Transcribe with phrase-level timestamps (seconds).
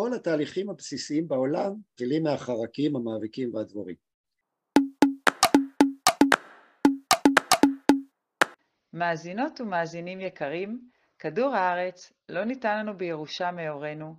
[0.00, 3.96] כל התהליכים הבסיסיים בעולם מתחילים מהחרקים, המאביקים והדבורים.
[8.92, 10.80] מאזינות ומאזינים יקרים,
[11.18, 14.14] כדור הארץ לא ניתן לנו בירושה מהורינו,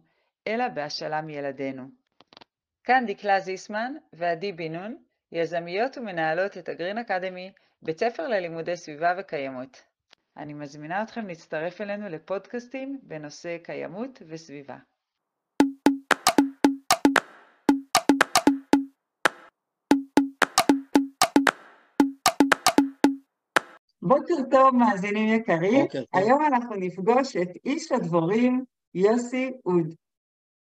[0.48, 1.84] אלא בהשאלה מילדינו.
[2.84, 4.98] כאן דקלה זיסמן ועדי בן נון,
[5.32, 7.52] יזמיות ומנהלות את הגרין אקדמי,
[7.82, 9.84] בית ספר ללימודי סביבה וקיימות.
[10.38, 14.78] אני מזמינה אתכם להצטרף אלינו לפודקאסטים בנושא קיימות וסביבה.
[24.20, 25.84] בוקר טוב, מאזינים יקרים.
[25.84, 26.22] בוקר טוב.
[26.22, 29.96] היום אנחנו נפגוש את איש הדבורים, יוסי אוד.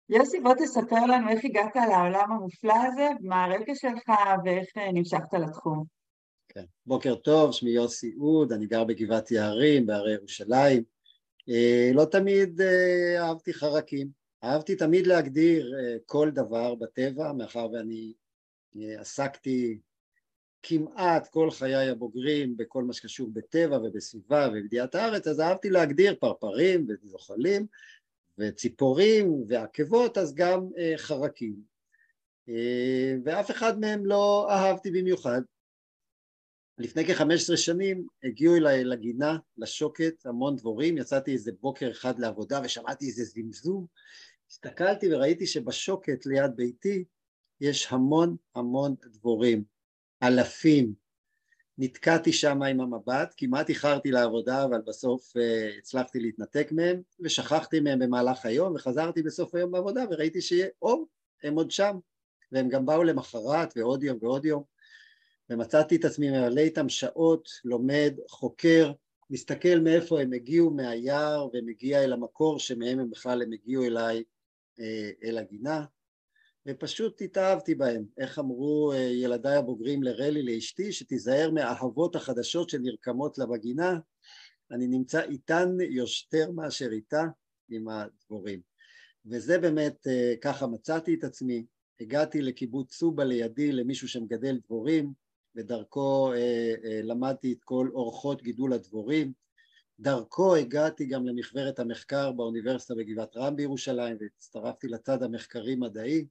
[0.09, 4.11] יוסי, בוא תספר לנו איך הגעת לעולם המופלא הזה, מה הרקע שלך
[4.45, 5.84] ואיך אה, נמשכת לתחום.
[6.48, 6.64] כן.
[6.87, 10.83] בוקר טוב, שמי יוסי אוד, אני גר בגבעת יערים, בהרי ירושלים.
[11.48, 14.09] אה, לא תמיד אה, אהבתי חרקים,
[14.45, 18.12] אהבתי תמיד להגדיר אה, כל דבר בטבע, מאחר ואני
[18.77, 19.78] אה, עסקתי
[20.69, 26.86] כמעט כל חיי הבוגרים בכל מה שקשור בטבע ובסביבה ובבדיעת הארץ, אז אהבתי להגדיר פרפרים
[26.89, 27.67] וזוחלים
[28.39, 31.56] וציפורים ועקבות, אז גם אה, חרקים.
[32.48, 35.41] אה, ואף אחד מהם לא אהבתי במיוחד.
[36.78, 43.06] לפני כ-15 שנים הגיעו אליי לגינה, לשוקת, המון דבורים, יצאתי איזה בוקר אחד לעבודה ושמעתי
[43.06, 43.86] איזה זמזום,
[44.51, 47.05] הסתכלתי וראיתי שבשוקת ליד ביתי
[47.61, 49.75] יש המון המון דבורים,
[50.22, 51.06] אלפים.
[51.78, 57.98] נתקעתי שם עם המבט, כמעט איחרתי לעבודה אבל בסוף uh, הצלחתי להתנתק מהם ושכחתי מהם
[57.98, 61.06] במהלך היום וחזרתי בסוף היום בעבודה וראיתי שיהיה אור,
[61.42, 61.98] הם עוד שם.
[62.53, 64.62] והם גם באו למחרת ועוד יום ועוד יום.
[65.50, 68.92] ומצאתי את עצמי ממלא איתם שעות, לומד, חוקר,
[69.30, 74.23] מסתכל מאיפה הם הגיעו מהיער ומגיע אל המקור שמהם הם בכלל הם הגיעו אליי
[74.80, 75.84] אה, אל הגינה
[76.67, 83.46] ופשוט התאהבתי בהם, איך אמרו אה, ילדיי הבוגרים לרלי לאשתי שתיזהר מהאהבות החדשות שנרקמות לה
[83.46, 83.98] בגינה
[84.70, 87.24] אני נמצא איתן יותר מאשר איתה
[87.68, 88.61] עם הדבורים.
[89.27, 91.67] וזה באמת אה, ככה מצאתי את עצמי.
[92.01, 95.13] הגעתי לקיבוץ סובה לידי למישהו שמגדל דבורים
[95.55, 99.33] ודרכו אה, למדתי את כל אורחות גידול הדבורים.
[100.01, 106.27] דרכו הגעתי גם למכוורת המחקר באוניברסיטה בגבעת רם בירושלים והצטרפתי לצד המחקרי-מדעי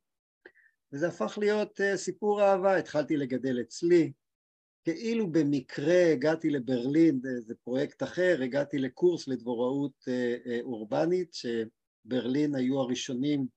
[0.96, 4.12] וזה הפך להיות אה, סיפור אהבה, התחלתי לגדל אצלי,
[4.84, 10.06] כאילו במקרה הגעתי לברלין, זה פרויקט אחר, הגעתי לקורס לדבוראות
[10.62, 13.48] אורבנית, שברלין היו הראשונים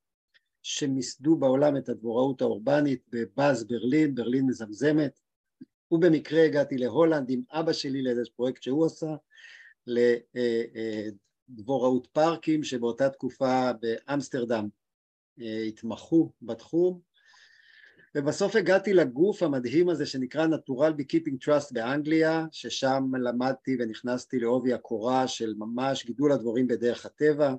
[0.62, 5.20] שמיסדו בעולם את הדבוראות האורבנית בבאז ברלין, ברלין מזמזמת,
[5.90, 9.14] ובמקרה הגעתי להולנד עם אבא שלי לאיזה פרויקט שהוא עשה
[11.48, 14.68] לדבוראות פארקים שבאותה תקופה באמסטרדם
[15.40, 17.07] אה, התמחו בתחום
[18.14, 25.28] ובסוף הגעתי לגוף המדהים הזה שנקרא Natural Beekeeping Trust באנגליה ששם למדתי ונכנסתי לעובי הקורה
[25.28, 27.54] של ממש גידול הדבורים בדרך הטבע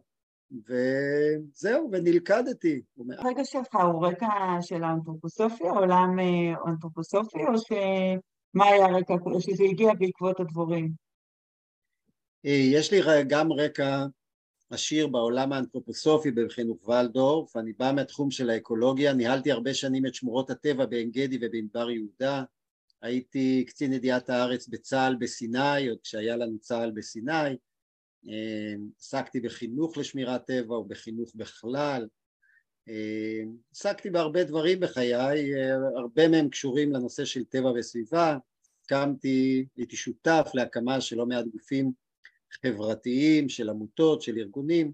[0.51, 2.81] וזהו, ונלכדתי.
[3.17, 4.27] הרגע שלך הוא רקע
[4.61, 10.91] של האנתרופוסופיה, עולם אה, אנתרופוסופי, או שמה היה הרקע, שזה הגיע בעקבות הדבורים?
[12.45, 14.05] אה, יש לי גם רקע
[14.69, 20.49] עשיר בעולם האנתרופוסופי בחינוך ולדורף, אני בא מהתחום של האקולוגיה, ניהלתי הרבה שנים את שמורות
[20.49, 22.43] הטבע בעין גדי ובמדבר יהודה,
[23.01, 27.57] הייתי קצין ידיעת הארץ בצה"ל בסיני, עוד כשהיה לנו צה"ל בסיני,
[28.25, 32.07] אמ, עסקתי בחינוך לשמירת טבע ובחינוך בכלל,
[32.87, 35.15] אמ, עסקתי בהרבה דברים בחיי,
[35.97, 38.37] הרבה מהם קשורים לנושא של טבע וסביבה,
[38.85, 41.91] הקמתי, הייתי שותף להקמה של לא מעט גופים
[42.51, 44.91] חברתיים, של עמותות, של ארגונים.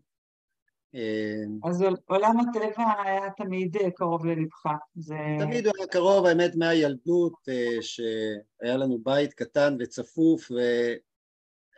[0.94, 4.66] אמ, אז עולם הטבע היה תמיד קרוב ללבך.
[4.96, 5.18] זה...
[5.40, 10.52] תמיד הוא היה קרוב, האמת, מהילדות, אה, שהיה לנו בית קטן וצפוף,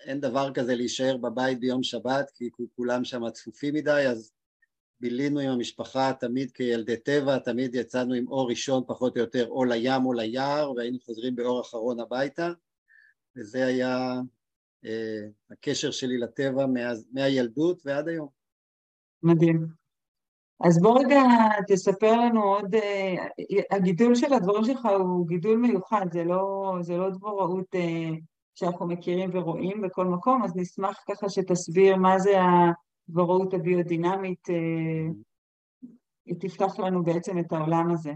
[0.06, 4.32] אין דבר כזה להישאר בבית ביום שבת כי כולם שם צפופים מדי אז
[5.00, 9.66] בילינו עם המשפחה תמיד כילדי טבע, תמיד יצאנו עם אור ראשון פחות או יותר או
[9.66, 12.52] לים או ליער והיינו חוזרים באור אחרון הביתה
[13.36, 14.20] וזה היה אה,
[15.52, 18.28] הקשר שלי לטבע מה, מהילדות ועד היום.
[19.24, 19.68] מדהים.
[20.60, 21.22] אז בוא רגע
[21.68, 23.16] תספר לנו עוד, אה,
[23.72, 28.10] הגידול של הדברים שלך הוא גידול מיוחד, זה לא, זה לא דבוראות אה,
[28.56, 32.38] שאנחנו מכירים ורואים בכל מקום, אז נשמח ככה שתסביר מה זה
[33.10, 35.12] הדבוראות הביודינמית, אה,
[36.26, 38.12] היא תפתח לנו בעצם את העולם הזה.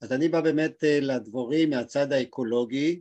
[0.00, 3.00] אז אני בא באמת אה, לדבורים מהצד האקולוגי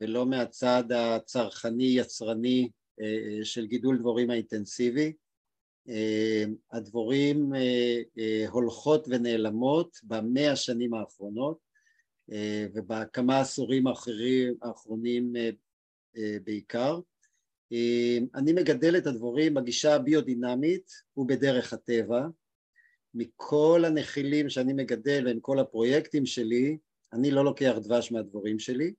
[0.00, 2.68] ולא מהצד הצרכני-יצרני
[3.00, 5.12] אה, של גידול דבורים האינטנסיבי.
[6.72, 7.52] הדבורים
[8.50, 11.58] הולכות ונעלמות במאה השנים האחרונות
[12.74, 15.32] ובכמה עשורים האחרים, האחרונים
[16.44, 17.00] בעיקר.
[18.34, 22.26] אני מגדל את הדבורים בגישה הביודינמית ובדרך הטבע.
[23.14, 26.78] מכל הנחילים שאני מגדל ועם כל הפרויקטים שלי,
[27.12, 28.94] אני לא לוקח דבש מהדבורים שלי,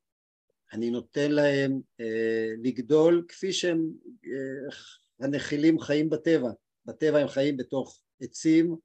[0.74, 3.92] אני נותן להם אה, לגדול כפי שהם,
[4.26, 4.76] אה,
[5.20, 6.50] הנחילים חיים בטבע,
[6.86, 8.76] בטבע הם חיים בתוך עצים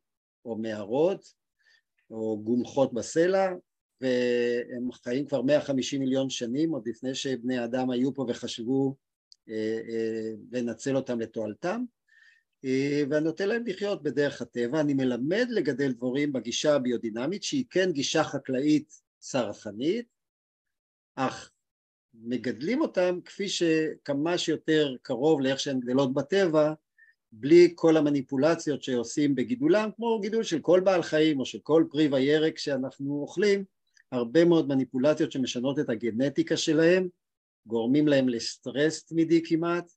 [0.44, 1.32] או מערות
[2.10, 3.48] או גומחות בסלע
[4.00, 8.96] והם חיים כבר 150 מיליון שנים עוד לפני שבני אדם היו פה וחשבו
[9.48, 11.84] אה, אה, לנצל אותם לתועלתם.
[12.64, 17.92] אה, ואני נותן להם לחיות בדרך הטבע, אני מלמד לגדל דבורים בגישה הביודינמית שהיא כן
[17.92, 20.06] גישה חקלאית צרכנית
[21.14, 21.50] אך
[22.14, 26.72] מגדלים אותם כפי שכמה שיותר קרוב לאיך שהן גדלות בטבע
[27.32, 32.08] בלי כל המניפולציות שעושים בגידולם כמו גידול של כל בעל חיים או של כל פרי
[32.12, 33.64] וירק שאנחנו אוכלים
[34.12, 37.08] הרבה מאוד מניפולציות שמשנות את הגנטיקה שלהם
[37.66, 39.92] גורמים להם לסטרס תמידי כמעט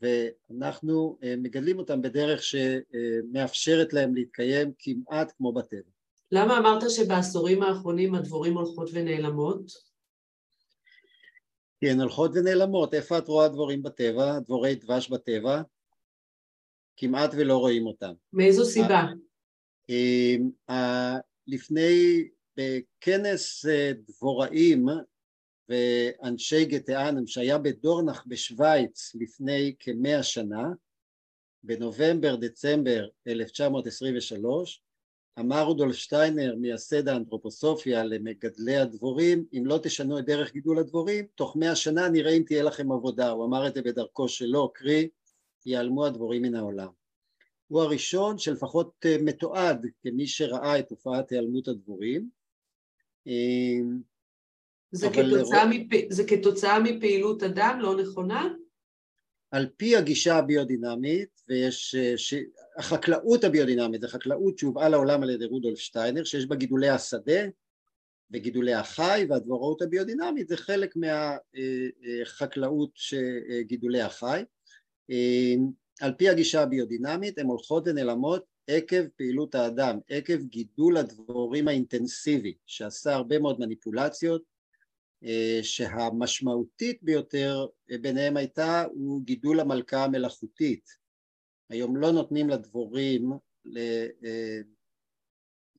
[0.00, 5.90] ואנחנו אה, מגדלים אותם בדרך שמאפשרת להם להתקיים כמעט כמו בטבע.
[6.32, 9.89] למה אמרת שבעשורים האחרונים הדבורים הולכות ונעלמות?
[11.80, 12.94] כי הן הולכות ונעלמות.
[12.94, 15.62] איפה את רואה דבורים בטבע, דבורי דבש בטבע?
[16.96, 18.12] כמעט ולא רואים אותם.
[18.32, 19.04] מאיזו סיבה?
[20.70, 21.16] אה,
[21.46, 24.86] לפני, בכנס אה, דבוראים
[25.68, 30.68] ואנשי גטענם שהיה בדורנך בשוויץ לפני כמאה שנה,
[31.62, 34.82] בנובמבר דצמבר 1923,
[35.40, 41.56] אמר רודולף שטיינר מייסד האנתרופוסופיה למגדלי הדבורים אם לא תשנו את דרך גידול הדבורים תוך
[41.56, 43.30] מאה שנה נראה אם תהיה לכם עבודה.
[43.30, 45.08] הוא אמר את זה בדרכו שלו קרי
[45.66, 46.88] ייעלמו הדבורים מן העולם.
[47.68, 52.28] הוא הראשון שלפחות אה, מתועד כמי שראה את תופעת היעלמות הדבורים.
[53.26, 53.32] אה,
[54.90, 56.12] זה, כתוצאה, מפ...
[56.12, 58.54] זה כתוצאה מפעילות אדם לא נכונה?
[59.50, 62.34] על פי הגישה הביודינמית, ויש, אה, ש...
[62.76, 67.40] החקלאות הביודינמית זה חקלאות שהובאה לעולם על ידי רודולף שטיינר, שיש בה גידולי השדה
[68.30, 73.18] וגידולי החי, והדבוראות הביודינמית זה חלק מהחקלאות אה,
[73.50, 74.42] אה, גידולי החי.
[76.00, 83.14] על פי הגישה הביודינמית הן הולכות ונעלמות עקב פעילות האדם, עקב גידול הדבורים האינטנסיבי, שעשה
[83.14, 84.42] הרבה מאוד מניפולציות,
[85.62, 90.90] שהמשמעותית ביותר אה, ביניהם הייתה הוא גידול המלכה המלאכותית.
[91.70, 93.32] היום לא נותנים לדבורים
[93.76, 94.06] אה,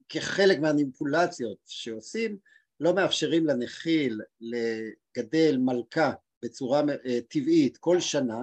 [0.09, 2.37] כחלק מהניפולציות שעושים,
[2.79, 6.13] לא מאפשרים לנחיל לגדל מלכה
[6.43, 6.81] בצורה
[7.29, 8.39] טבעית כל שנה,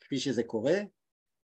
[0.00, 0.78] כפי שזה קורה,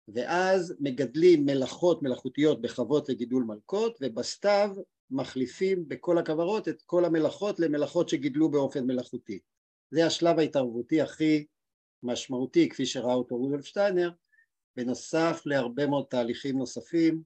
[0.09, 4.71] ואז מגדלים מלאכות מלאכותיות בחוות לגידול מלכות, ובסתיו
[5.11, 9.39] מחליפים בכל הכוורות את כל המלאכות למלאכות שגידלו באופן מלאכותי.
[9.91, 11.47] זה השלב ההתערבותי הכי
[12.03, 14.11] משמעותי כפי שראה אותו רודולף שטיינר,
[14.77, 17.23] בנוסף להרבה מאוד תהליכים נוספים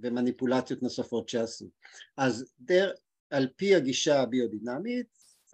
[0.00, 1.70] ומניפולציות נוספות שעשו.
[2.16, 2.92] אז דר,
[3.30, 5.06] על פי הגישה הביודינמית,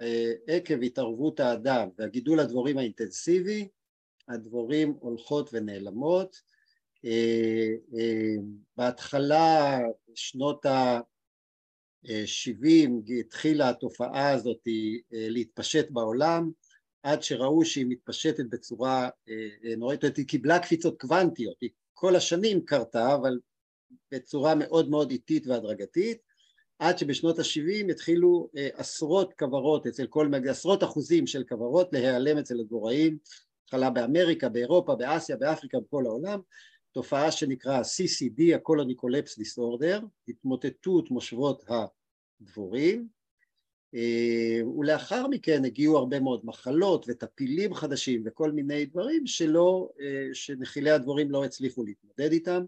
[0.02, 3.68] אה, עקב התערבות האדם והגידול הדבורים האינטנסיבי,
[4.28, 6.42] הדבורים הולכות ונעלמות
[8.76, 9.78] בהתחלה,
[10.14, 14.72] שנות ה-70, התחילה התופעה הזאת אה,
[15.12, 16.50] להתפשט בעולם,
[17.02, 19.08] עד שראו שהיא מתפשטת בצורה
[19.76, 23.38] נוראית, היא קיבלה קפיצות קוונטיות, היא כל השנים קרתה, אבל
[24.12, 26.18] בצורה מאוד מאוד איטית והדרגתית,
[26.78, 33.18] עד שבשנות ה-70 התחילו עשרות כוורות אצל כל, עשרות אחוזים של כוורות להיעלם אצל הדבוראים,
[33.64, 36.40] התחלה באמריקה, באירופה, באסיה, באפריקה, בכל העולם,
[36.98, 38.94] תופעה שנקרא CCD, ה-Colony
[39.40, 41.64] Disorder, התמוטטות מושבות
[42.40, 43.08] הדבורים,
[43.94, 50.90] אה, ולאחר מכן הגיעו הרבה מאוד מחלות וטפילים חדשים וכל מיני דברים שלא, אה, שנחילי
[50.90, 52.64] הדבורים לא הצליחו להתמודד איתם.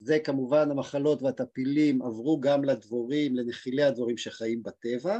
[0.00, 5.18] זה כמובן המחלות והטפילים עברו גם לדבורים, לנחילי הדבורים שחיים בטבע,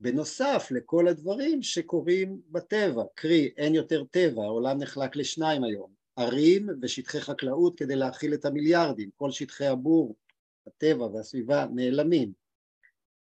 [0.00, 7.20] בנוסף לכל הדברים שקורים בטבע, קרי אין יותר טבע, העולם נחלק לשניים היום, ערים ושטחי
[7.20, 10.16] חקלאות כדי להכיל את המיליארדים, כל שטחי הבור,
[10.66, 12.32] הטבע והסביבה נעלמים.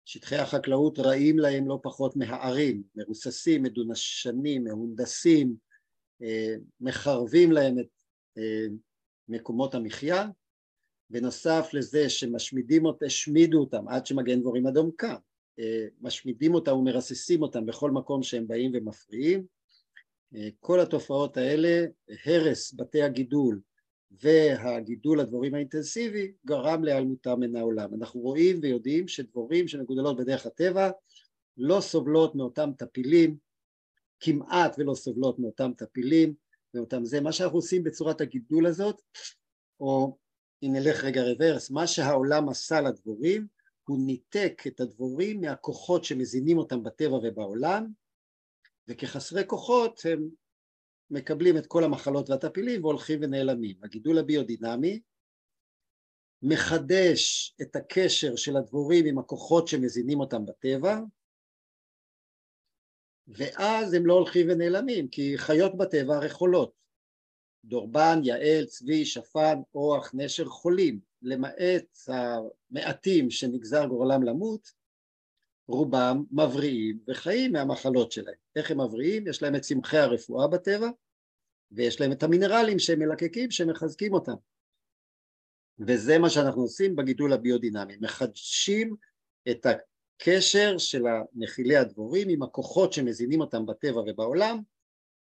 [0.05, 5.55] שטחי החקלאות רעים להם לא פחות מהערים, מרוססים, מדונשנים, מהונדסים,
[6.21, 7.87] אה, מחרבים להם את
[8.37, 8.65] אה,
[9.29, 10.27] מקומות המחיה,
[11.09, 15.15] בנוסף לזה שמשמידים אותם, השמידו אותם עד שמגן דבורים אדום קם,
[15.59, 19.45] אה, משמידים אותם ומרססים אותם בכל מקום שהם באים ומפריעים,
[20.59, 21.85] כל התופעות האלה,
[22.25, 23.59] הרס בתי הגידול
[24.11, 27.93] והגידול הדבורים האינטנסיבי גרם להיעלמותם מן העולם.
[27.93, 30.89] אנחנו רואים ויודעים שדבורים שמגודלות בדרך הטבע
[31.57, 33.37] לא סובלות מאותם טפילים,
[34.19, 36.33] כמעט ולא סובלות מאותם טפילים
[36.73, 37.21] מאותם זה.
[37.21, 39.01] מה שאנחנו עושים בצורת הגידול הזאת,
[39.79, 40.17] או
[40.63, 43.47] אם נלך רגע רוורס, מה שהעולם עשה לדבורים,
[43.87, 47.87] הוא ניתק את הדבורים מהכוחות שמזינים אותם בטבע ובעולם,
[48.87, 50.29] וכחסרי כוחות הם
[51.09, 53.75] מקבלים את כל המחלות והטפילים והולכים ונעלמים.
[53.83, 54.99] הגידול הביודינמי
[56.41, 60.99] מחדש את הקשר של הדבורים עם הכוחות שמזינים אותם בטבע,
[63.27, 66.73] ואז הם לא הולכים ונעלמים, כי חיות בטבע הרי חולות.
[67.65, 74.71] דורבן, יעל, צבי, שפן, אוח, נשר חולים, למעט המעטים שנגזר גורלם למות,
[75.67, 78.35] רובם מבריאים וחיים מהמחלות שלהם.
[78.55, 79.27] איך הם מבריאים?
[79.27, 80.89] יש להם את צמחי הרפואה בטבע,
[81.71, 84.35] ויש להם את המינרלים שהם מלקקים שמחזקים אותם.
[85.79, 88.95] וזה מה שאנחנו עושים בגידול הביודינמי, מחדשים
[89.49, 94.59] את הקשר של הנחילי הדבורים עם הכוחות שמזינים אותם בטבע ובעולם,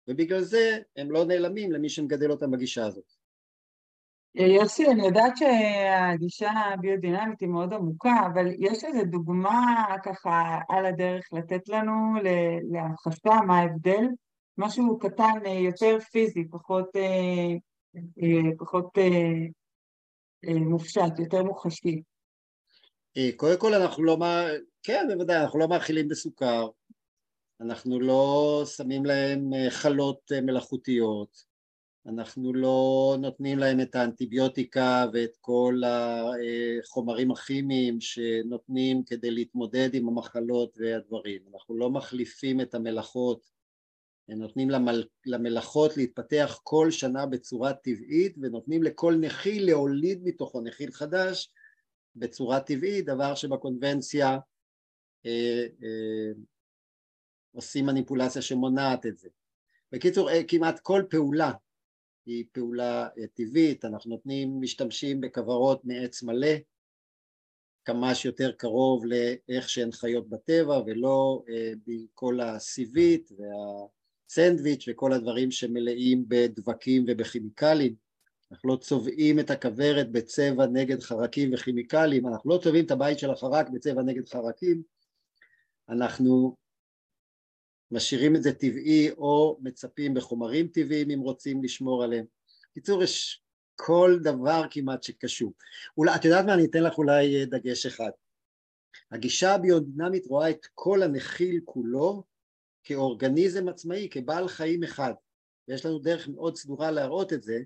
[0.08, 3.21] ובגלל זה הם לא נעלמים למי שמגדל אותם בגישה הזאת.
[4.36, 11.24] יוסי, אני יודעת שהגישה הביודינמית היא מאוד עמוקה, אבל יש איזו דוגמה ככה על הדרך
[11.34, 12.14] לתת לנו
[12.72, 14.06] להמחשה מה ההבדל?
[14.58, 17.56] משהו קטן יותר פיזי, פחות, אה,
[17.96, 22.02] אה, פחות אה, מופשט, יותר מוחשי.
[23.36, 24.18] קודם כל אנחנו לא,
[24.84, 26.68] כן בוודאי, אנחנו לא מאכילים בסוכר,
[27.62, 31.51] אנחנו לא שמים להם חלות מלאכותיות,
[32.06, 40.78] אנחנו לא נותנים להם את האנטיביוטיקה ואת כל החומרים הכימיים שנותנים כדי להתמודד עם המחלות
[40.78, 43.52] והדברים, אנחנו לא מחליפים את המלאכות,
[44.28, 45.04] נותנים למל...
[45.26, 51.52] למלאכות להתפתח כל שנה בצורה טבעית ונותנים לכל נחיל להוליד מתוכו נחיל חדש
[52.16, 54.38] בצורה טבעית, דבר שבקונבנציה
[55.26, 56.32] אה, אה,
[57.52, 59.30] עושים מניפולציה שמונעת את זה.
[59.92, 61.52] בקיצור, אה, כמעט כל פעולה
[62.26, 66.56] היא פעולה אה, טבעית, אנחנו נותנים, משתמשים בכוורות מעץ מלא,
[67.86, 76.26] כמה שיותר קרוב לאיך שהן חיות בטבע ולא אה, בכל הסיבית והסנדוויץ' וכל הדברים שמלאים
[76.28, 77.96] בדבקים ובכימיקלים.
[78.52, 83.32] אנחנו לא צובעים את הכוורת בצבע נגד חרקים וכימיקלים, אנחנו לא צובעים את הבית של
[83.32, 84.82] החרק בצבע נגד חרקים,
[85.90, 86.56] אנחנו
[87.92, 92.26] משאירים את זה טבעי או מצפים בחומרים טבעיים אם רוצים לשמור עליהם.
[92.72, 93.44] בקיצור, יש
[93.76, 95.54] כל דבר כמעט שקשור.
[95.98, 96.54] אולי, את יודעת מה?
[96.54, 98.10] אני אתן לך אולי דגש אחד.
[99.12, 102.24] הגישה הביודינמית רואה את כל הנחיל כולו
[102.84, 105.14] כאורגניזם עצמאי, כבעל חיים אחד.
[105.68, 107.60] ויש לנו דרך מאוד סדורה להראות את זה,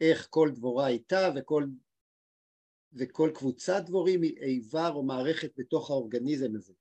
[0.00, 1.66] איך כל דבורה איתה וכל,
[2.92, 6.72] וכל קבוצת דבורים היא איבר או מערכת בתוך האורגניזם הזה.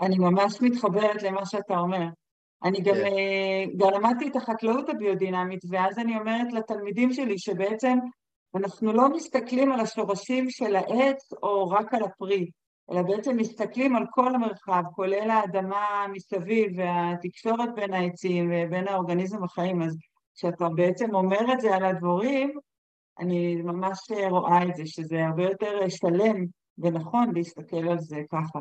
[0.00, 2.06] אני ממש מתחברת למה שאתה אומר.
[2.64, 3.04] אני גם, כן.
[3.04, 7.98] אה, גם למדתי את החקלאות הביודינמית, ואז אני אומרת לתלמידים שלי שבעצם
[8.54, 12.50] אנחנו לא מסתכלים על השורשים של העץ או רק על הפרי,
[12.90, 19.82] אלא בעצם מסתכלים על כל המרחב, כולל האדמה מסביב והתקשורת בין העצים ובין האורגניזם החיים.
[19.82, 19.96] אז
[20.34, 22.58] כשאתה בעצם אומר את זה על הדבורים,
[23.18, 23.98] אני ממש
[24.30, 26.46] רואה את זה, שזה הרבה יותר שלם
[26.78, 28.58] ונכון להסתכל על זה ככה.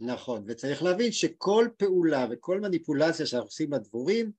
[0.00, 4.32] נכון, וצריך להבין שכל פעולה וכל מניפולציה שאנחנו עושים בדבורים,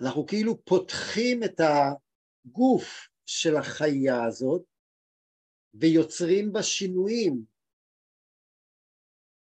[0.00, 4.62] אנחנו כאילו פותחים את הגוף של החיה הזאת
[5.74, 7.42] ויוצרים בה שינויים.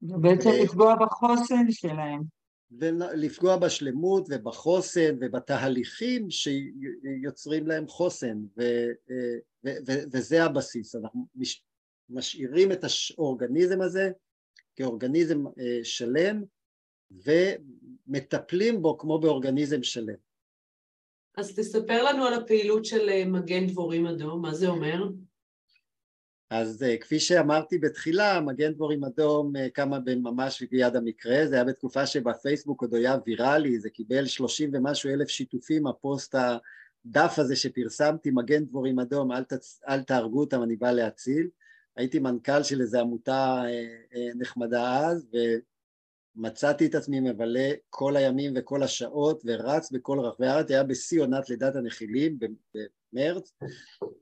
[0.01, 0.63] ובעצם ו...
[0.63, 2.21] לפגוע בחוסן שלהם.
[2.71, 8.61] ולפגוע בשלמות ובחוסן ובתהליכים שיוצרים להם חוסן, ו...
[9.65, 9.69] ו...
[9.87, 9.91] ו...
[10.11, 10.95] וזה הבסיס.
[10.95, 11.27] אנחנו
[12.09, 12.79] משאירים את
[13.17, 14.11] האורגניזם הזה
[14.75, 16.43] כאורגניזם אה, שלם
[17.11, 20.15] ומטפלים בו כמו באורגניזם שלם.
[21.37, 25.09] אז תספר לנו על הפעילות של אה, מגן דבורים אדום, מה זה אומר?
[26.49, 32.05] אז אה, כפי שאמרתי בתחילה, מגן דבורים אדום קמה ממש ביד המקרה, זה היה בתקופה
[32.05, 38.65] שבפייסבוק עוד היה ויראלי, זה קיבל שלושים ומשהו אלף שיתופים, הפוסט הדף הזה שפרסמתי, מגן
[38.65, 39.81] דבורים אדום, אל, תצ...
[39.87, 41.49] אל תהרגו אותם, אני בא להציל.
[41.95, 43.67] הייתי מנכ"ל של איזו עמותה אה,
[44.15, 45.27] אה, נחמדה אז,
[46.37, 51.49] ומצאתי את עצמי מבלה כל הימים וכל השעות ורץ בכל רחבי הארץ, היה בשיא עונת
[51.49, 52.39] לידת הנחילים
[53.13, 53.53] במרץ,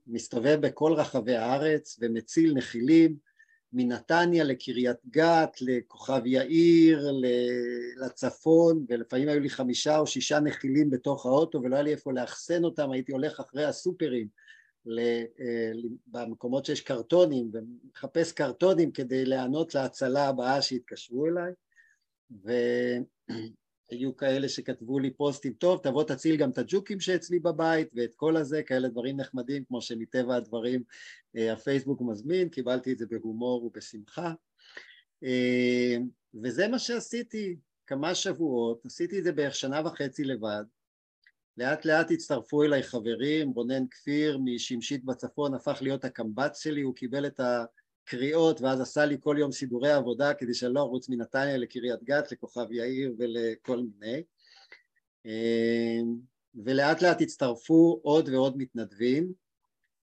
[0.08, 3.18] מסתובב בכל רחבי הארץ ומציל נחילים
[3.74, 7.12] מנתניה לקריית גת, לכוכב יאיר,
[8.06, 12.64] לצפון, ולפעמים היו לי חמישה או שישה נחילים בתוך האוטו ולא היה לי איפה לאחסן
[12.64, 14.28] אותם, הייתי הולך אחרי הסופרים
[16.08, 21.52] במקומות שיש קרטונים ומחפש קרטונים כדי להיענות להצלה הבאה שהתקשרו אליי.
[23.92, 28.38] והיו כאלה שכתבו לי פוסטים, טוב תבוא תציל גם את הג'וקים שאצלי בבית ואת כל
[28.38, 30.84] הזה, כאלה דברים נחמדים כמו שמטבע הדברים
[31.38, 34.34] אה, הפייסבוק מזמין, קיבלתי את זה בהומור ובשמחה.
[35.24, 35.98] אה,
[36.44, 37.56] וזה מה שעשיתי
[37.88, 40.64] כמה שבועות, עשיתי את זה בערך שנה וחצי לבד
[41.58, 47.26] לאט לאט הצטרפו אליי חברים, רונן כפיר משמשית בצפון הפך להיות הקמב"ץ שלי, הוא קיבל
[47.26, 52.04] את הקריאות ואז עשה לי כל יום סידורי עבודה כדי שאני לא ארוץ מנתניה לקריית
[52.04, 54.24] גת, לכוכב יאיר ולכל מיני.
[55.26, 56.16] אמ,
[56.56, 59.34] ולאט לאט הצטרפו עוד ועוד מתנדבים.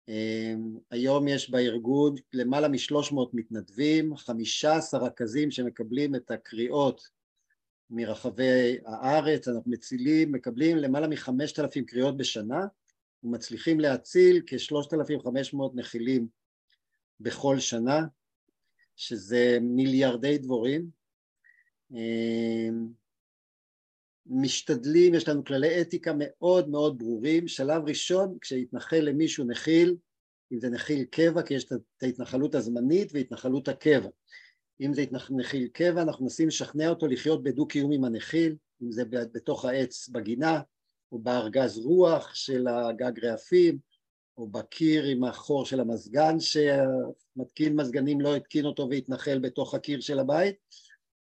[0.07, 7.16] אמ, היום יש בארגון למעלה משלוש מאות מתנדבים, חמישה עשר רכזים שמקבלים את הקריאות
[7.89, 12.65] מרחבי הארץ, אנחנו מצילים, מקבלים למעלה מחמשת אלפים קריאות בשנה
[13.23, 16.27] ומצליחים להציל כשלושת אלפים חמש מאות נחילים
[17.19, 17.99] בכל שנה,
[18.95, 20.89] שזה מיליארדי דבורים.
[21.91, 22.87] אמ,
[24.25, 27.47] משתדלים, יש לנו כללי אתיקה מאוד מאוד ברורים.
[27.47, 29.95] שלב ראשון, כשיתנחל למישהו נחיל,
[30.51, 34.09] אם זה נחיל קבע, כי יש את ההתנחלות הזמנית והתנחלות הקבע.
[34.81, 39.65] אם זה נחיל קבע, אנחנו מנסים לשכנע אותו לחיות בדו-קיום עם הנחיל, אם זה בתוך
[39.65, 40.61] העץ בגינה,
[41.11, 43.77] או בארגז רוח של הגג רעפים,
[44.37, 50.19] או בקיר עם החור של המזגן שמתקין מזגנים לא התקין אותו והתנחל בתוך הקיר של
[50.19, 50.55] הבית.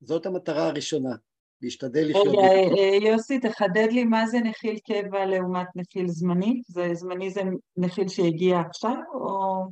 [0.01, 1.15] זאת המטרה הראשונה,
[1.61, 2.27] להשתדל לחיות...
[2.27, 2.41] רגע,
[2.77, 6.61] אה, יוסי, תחדד לי מה זה נחיל קבע לעומת נחיל זמני?
[6.67, 7.41] זה זמני זה
[7.77, 9.63] נחיל שהגיע עכשיו, או...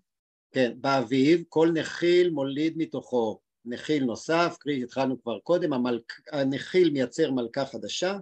[0.52, 6.20] כן, באביב כל נחיל מוליד מתוכו נחיל נוסף, קרי התחלנו כבר קודם, המלכ...
[6.32, 8.18] הנחיל מייצר מלכה חדשה,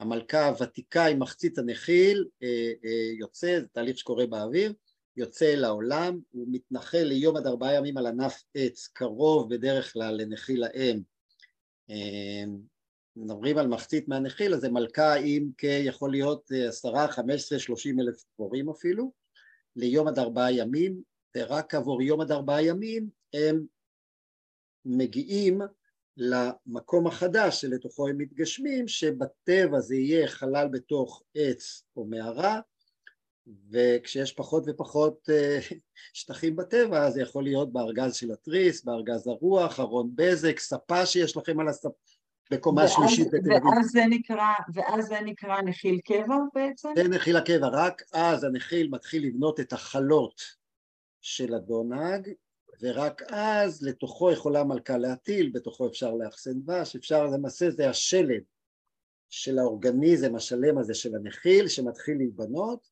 [0.00, 4.72] המלכה הוותיקה עם מחצית הנחיל אה, אה, יוצא, זה תהליך שקורה באוויר,
[5.16, 10.14] יוצא אל העולם, הוא מתנחל ליום עד ארבעה ימים על ענף עץ, קרוב בדרך כלל
[10.14, 11.00] לנחיל האם.
[11.90, 12.44] אה,
[13.16, 18.24] מדברים על מחצית מהנחיל, אז זה מלכה עם כיכול להיות עשרה, חמש עשרה, שלושים אלף
[18.34, 19.12] דבורים אפילו,
[19.76, 21.02] ליום עד ארבעה ימים,
[21.36, 23.66] ורק עבור יום עד ארבעה ימים הם
[24.84, 25.60] מגיעים
[26.16, 32.60] למקום החדש שלתוכו הם מתגשמים, שבטבע זה יהיה חלל בתוך עץ או מערה,
[33.70, 35.58] וכשיש פחות ופחות אה,
[36.12, 41.60] שטחים בטבע, זה יכול להיות בארגז של התריס, בארגז הרוח, ארון בזק, ספה שיש לכם
[41.60, 41.88] על הספה,
[42.50, 43.66] בקומה שלישית בתל אביב.
[43.66, 46.88] ואז זה נקרא, ואז זה נקרא נחיל קבע בעצם?
[46.96, 50.42] זה נחיל הקבע, רק אז הנחיל מתחיל לבנות את החלות
[51.20, 52.28] של הדונג,
[52.82, 58.42] ורק אז לתוכו יכולה מלכה להטיל, בתוכו אפשר לאחסן דבש, אפשר למעשה זה השלד
[59.30, 62.88] של האורגניזם השלם הזה של הנחיל שמתחיל להיבנות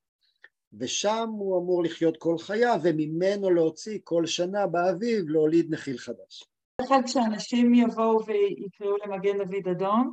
[0.72, 6.44] ושם הוא אמור לחיות כל חייו וממנו להוציא כל שנה באביב להוליד נחיל חדש.
[6.82, 10.12] אחד כשאנשים יבואו ויקראו למגן דוד אדום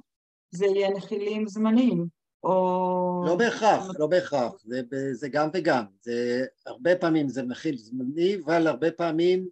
[0.51, 2.07] זה יהיה נחילים זמניים
[2.43, 3.23] או...
[3.27, 4.81] לא בהכרח, לא בהכרח, זה,
[5.13, 9.47] זה גם וגם, זה הרבה פעמים זה נחיל זמני אבל הרבה פעמים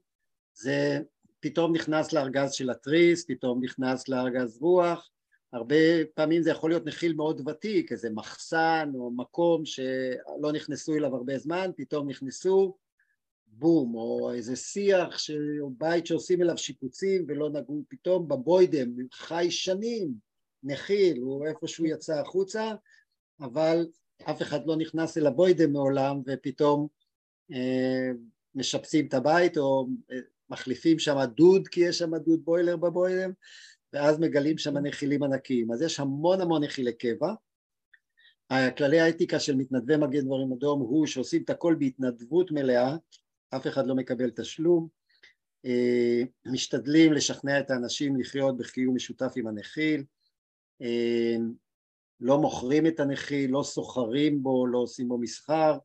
[0.54, 1.00] זה
[1.40, 5.10] פתאום נכנס לארגז של התריס, פתאום נכנס לארגז רוח,
[5.54, 5.76] הרבה
[6.14, 11.38] פעמים זה יכול להיות נחיל מאוד ותיק, איזה מחסן או מקום שלא נכנסו אליו הרבה
[11.38, 12.76] זמן, פתאום נכנסו,
[13.48, 15.32] בום, או איזה שיח ש...
[15.62, 20.14] או בית שעושים אליו שיפוצים ולא נגעו, פתאום בבוידם, חי שנים,
[20.64, 22.72] נחיל, הוא איפשהו יצא החוצה,
[23.42, 23.88] אבל
[24.30, 26.88] אף אחד לא נכנס אל הבוידם מעולם ופתאום
[27.52, 28.10] אה,
[28.56, 30.18] משפצים את הבית או אה,
[30.52, 33.28] מחליפים שם דוד כי יש שם דוד בוילר בבוילר
[33.94, 35.72] ואז מגלים שם נחילים ענקיים.
[35.72, 37.34] אז יש המון המון נחילי קבע.
[38.78, 42.96] כללי האתיקה של מתנדבי מגן דברים אדום הוא שעושים את הכל בהתנדבות מלאה
[43.56, 44.88] אף אחד לא מקבל תשלום
[45.66, 50.04] אה, משתדלים לשכנע את האנשים לחיות בקיום משותף עם הנחיל
[50.82, 51.36] אה,
[52.20, 55.78] לא מוכרים את הנחיל, לא סוחרים בו, לא עושים בו מסחר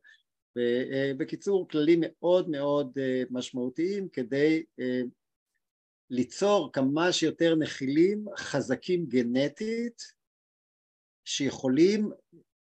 [1.17, 5.01] בקיצור כללים מאוד מאוד אה, משמעותיים כדי אה,
[6.09, 10.01] ליצור כמה שיותר נחילים חזקים גנטית
[11.25, 12.11] שיכולים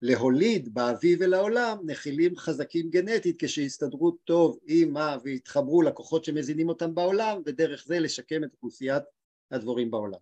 [0.01, 5.17] להוליד באביב ולעולם נחילים חזקים גנטית כשיסתדרו טוב עם ה...
[5.23, 9.03] ויתחברו לכוחות שמזינים אותם בעולם ודרך זה לשקם את אוכלוסיית
[9.51, 10.19] הדבורים בעולם.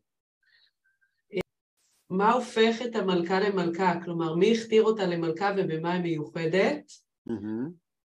[2.10, 3.94] מה הופך את המלכה למלכה?
[4.06, 6.92] כלומר, מי הכתיר אותה למלכה ובמה היא מיוחדת?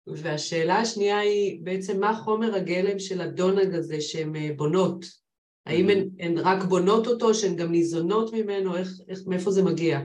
[0.08, 5.06] והשאלה השנייה היא בעצם מה חומר הגלם של הדונג הזה שהן אה, בונות?
[5.66, 8.78] האם הן, הן רק בונות אותו, שהן גם ניזונות ממנו?
[8.78, 10.00] איך, איך, מאיפה זה מגיע?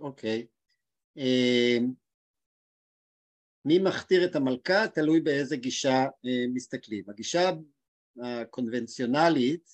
[0.00, 0.46] אוקיי.
[0.46, 0.56] Okay.
[1.16, 1.92] אמ,
[3.64, 7.04] מי מכתיר את המלכה תלוי באיזה גישה אה, מסתכלים.
[7.08, 7.50] הגישה
[8.22, 9.70] הקונבנציונלית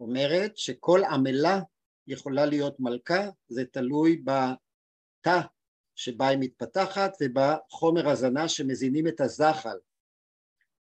[0.00, 1.60] אומרת שכל עמלה
[2.06, 5.40] יכולה להיות מלכה, זה תלוי בתא
[5.98, 9.78] שבה היא מתפתחת ובחומר הזנה שמזינים את הזחל.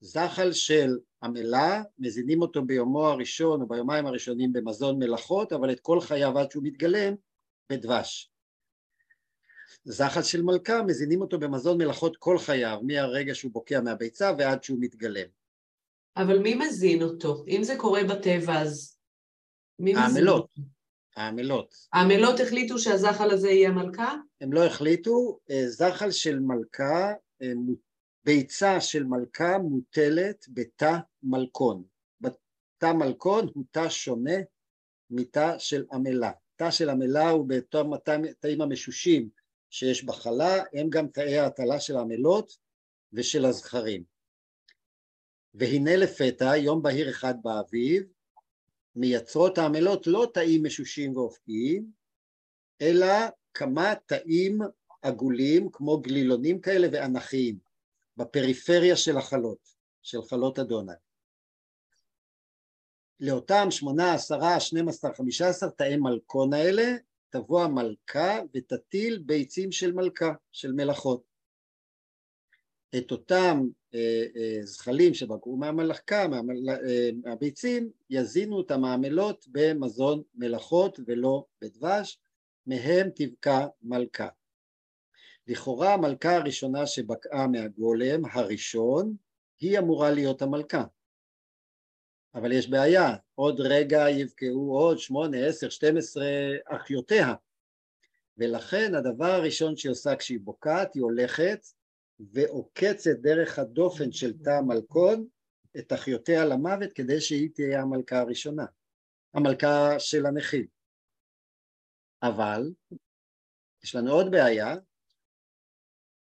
[0.00, 6.00] זחל של עמלה, מזינים אותו ביומו הראשון או ביומיים הראשונים במזון מלאכות, אבל את כל
[6.00, 7.14] חייו עד שהוא מתגלם
[7.70, 8.30] בדבש.
[9.84, 14.78] זחל של מלכה, מזינים אותו במזון מלאכות כל חייו, מהרגע שהוא בוקע מהביצה ועד שהוא
[14.80, 15.28] מתגלם.
[16.16, 17.44] אבל מי מזין אותו?
[17.48, 18.98] אם זה קורה בטבע, אז
[19.78, 20.24] מי מזין
[21.16, 21.74] העמלות.
[21.92, 22.40] העמלות.
[22.40, 24.14] החליטו שהזחל הזה יהיה מלכה?
[24.40, 27.52] הם לא החליטו, אה, זחל של מלכה, אה,
[28.24, 31.82] ביצה של מלכה מוטלת בתא מלכון.
[32.20, 34.36] בתא מלכון הוא תא שונה
[35.10, 36.30] מתא של עמלה.
[36.56, 39.28] תא של עמלה הוא באותם התאים המשושים
[39.70, 42.58] שיש בחלה, הם גם תאי ההטלה של העמלות
[43.12, 44.04] ושל הזכרים.
[45.54, 48.02] והנה לפתע, יום בהיר אחד באביב,
[48.96, 51.90] מייצרות העמלות לא תאים משושים ואופקיים,
[52.80, 53.06] אלא
[53.54, 54.58] כמה תאים
[55.02, 57.58] עגולים כמו גלילונים כאלה ואנכיים
[58.16, 59.58] בפריפריה של החלות,
[60.02, 60.96] של חלות הדונג.
[63.20, 66.96] לאותם שמונה, עשרה, שנים עשר, חמישה עשר תאי מלכון האלה
[67.30, 71.31] תבוא המלכה ותטיל ביצים של מלכה, של מלאכות.
[72.96, 76.70] את אותם אה, אה, זחלים שבקעו מהמלכה, מהמל...
[76.70, 82.18] אה, מהביצים, יזינו את המעמלות במזון מלאכות ולא בדבש,
[82.66, 84.28] מהם תבקע מלכה.
[85.46, 89.16] לכאורה המלכה הראשונה שבקעה מהגולם, הראשון,
[89.60, 90.84] היא אמורה להיות המלכה.
[92.34, 96.26] אבל יש בעיה, עוד רגע יבקעו עוד שמונה, עשר, שתים עשרה
[96.68, 97.34] אחיותיה.
[98.38, 101.66] ולכן הדבר הראשון שהיא עושה כשהיא בוקעת, היא הולכת
[102.20, 105.26] ועוקצת דרך הדופן של תא המלכון
[105.78, 108.66] את אחיותיה למוות כדי שהיא תהיה המלכה הראשונה,
[109.34, 110.66] המלכה של הנכים.
[112.22, 112.72] אבל
[113.84, 114.74] יש לנו עוד בעיה,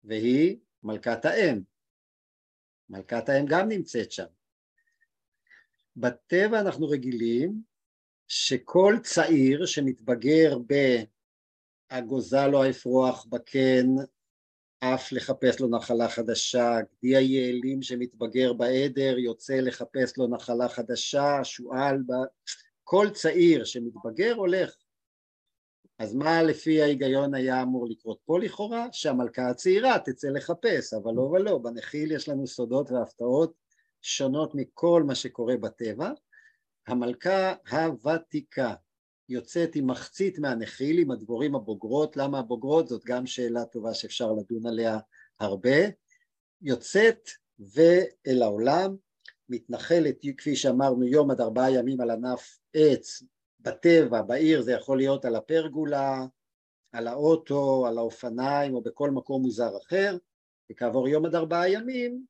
[0.04, 1.62] והיא מלכת האם.
[2.88, 4.26] מלכת האם גם נמצאת שם.
[5.96, 7.62] בטבע אנחנו רגילים
[8.28, 10.58] שכל צעיר שמתבגר
[11.90, 13.86] באגוזל או האפרוח בקן,
[14.84, 21.98] עף לחפש לו נחלה חדשה, גדי היעלים שמתבגר בעדר יוצא לחפש לו נחלה חדשה, שועל,
[22.06, 22.12] ב...
[22.84, 24.76] כל צעיר שמתבגר הולך.
[25.98, 28.86] אז מה לפי ההיגיון היה אמור לקרות פה לכאורה?
[28.92, 33.52] שהמלכה הצעירה תצא לחפש, אבל לא ולא, בנחיל יש לנו סודות והפתעות
[34.02, 36.10] שונות מכל מה שקורה בטבע.
[36.86, 38.74] המלכה הוותיקה
[39.28, 42.88] יוצאת עם מחצית מהנחיל, עם הדבורים הבוגרות, למה הבוגרות?
[42.88, 44.98] זאת גם שאלה טובה שאפשר לדון עליה
[45.40, 45.78] הרבה.
[46.62, 48.96] יוצאת ואל העולם,
[49.48, 53.22] מתנחלת, כפי שאמרנו, יום עד ארבעה ימים על ענף עץ,
[53.60, 56.26] בטבע, בעיר, זה יכול להיות על הפרגולה,
[56.92, 60.16] על האוטו, על האופניים או בכל מקום מוזר אחר,
[60.72, 62.24] וכעבור יום עד ארבעה ימים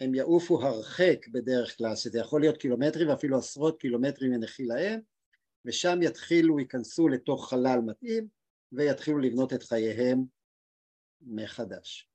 [0.00, 5.00] הם יעופו הרחק בדרך כלל, שזה יכול להיות קילומטרים ואפילו עשרות קילומטרים מנחיל להם,
[5.64, 8.26] ושם יתחילו, ייכנסו לתוך חלל מתאים
[8.72, 10.24] ויתחילו לבנות את חייהם
[11.22, 12.08] מחדש.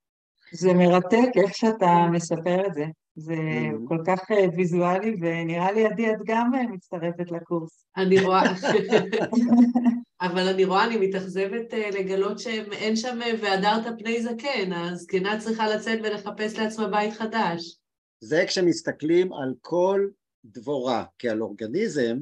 [0.52, 2.86] זה מרתק איך שאתה מספר את זה.
[3.16, 3.88] זה mm-hmm.
[3.88, 7.86] כל כך אה, ויזואלי, ונראה לי עדי את גם אה, מצטרפת לקורס.
[7.98, 8.44] אני רואה,
[10.22, 16.00] אבל אני רואה, אני מתאכזבת אה, לגלות שאין שם והדרת פני זקן, הזקנה צריכה לצאת
[16.04, 17.78] ולחפש לעצמה בית חדש.
[18.20, 20.08] זה כשמסתכלים על כל
[20.46, 22.18] דבורה כעל אורגניזם,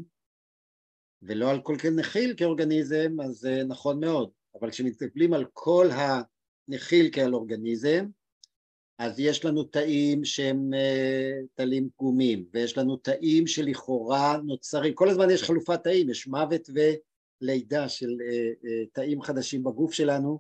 [1.26, 4.30] ולא על כל נחיל כאורגניזם, אז זה נכון מאוד.
[4.60, 8.06] אבל כשמסתכלים על כל הנחיל כעל אורגניזם,
[8.98, 15.30] אז יש לנו תאים שהם אה, תלים פגומים, ויש לנו תאים שלכאורה נוצרים, כל הזמן
[15.30, 16.70] יש חלופת תאים, יש מוות
[17.42, 20.40] ולידה של אה, אה, תאים חדשים בגוף שלנו,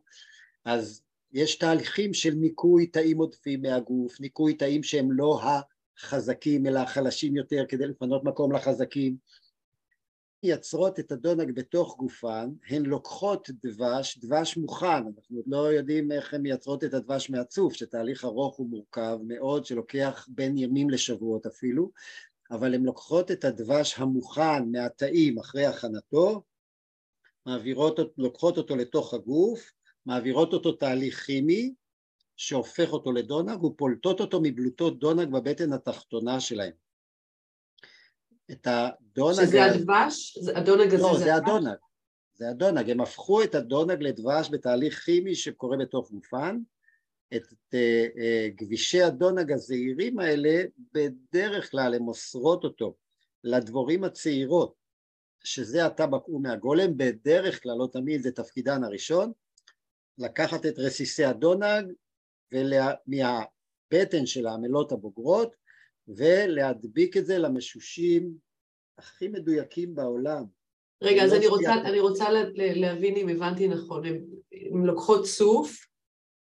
[0.65, 1.01] אז
[1.33, 5.41] יש תהליכים של ניקוי תאים עודפים מהגוף, ניקוי תאים שהם לא
[5.99, 9.15] החזקים אלא החלשים יותר כדי לפנות מקום לחזקים,
[10.43, 16.33] מייצרות את הדונג בתוך גופן, הן לוקחות דבש, דבש מוכן, אנחנו עוד לא יודעים איך
[16.33, 21.91] הן מייצרות את הדבש מהצוף, שתהליך ארוך ומורכב מאוד, שלוקח בין ימים לשבועות אפילו,
[22.51, 26.43] אבל הן לוקחות את הדבש המוכן מהתאים אחרי הכנתו,
[27.45, 29.71] מעבירות, לוקחות אותו לתוך הגוף,
[30.05, 31.73] מעבירות אותו תהליך כימי,
[32.37, 36.82] שהופך אותו לדונג ופולטות אותו מבלוטות דונג בבטן התחתונה שלהם.
[38.53, 39.35] את הדונג...
[39.35, 40.37] שזה הדבש?
[40.55, 41.75] הדונג הזה לא, זה זה הדונג.
[42.33, 42.89] זה הדונג.
[42.89, 46.59] הם הפכו את הדונג לדבש בתהליך כימי שקורה בתוך גופן.
[47.35, 50.63] את uh, uh, גבישי הדונג הזעירים האלה,
[50.93, 52.95] בדרך כלל הם מוסרות אותו
[53.43, 54.75] לדבורים הצעירות,
[55.43, 59.31] שזה עתה בקעו מהגולם, בדרך כלל, לא תמיד, זה תפקידן הראשון,
[60.17, 61.93] לקחת את רסיסי הדונג
[62.51, 65.55] ומהבטן של העמלות הבוגרות
[66.07, 68.33] ולהדביק את זה למשושים
[68.97, 70.43] הכי מדויקים בעולם.
[71.03, 75.85] רגע, אז לא אני רוצה, אני רוצה להבין אם הבנתי נכון, הן לוקחות צוף,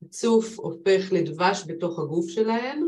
[0.02, 2.82] הצוף הופך לדבש בתוך הגוף שלהן,